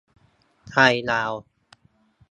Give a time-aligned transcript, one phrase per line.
[0.69, 1.31] ไทยลาว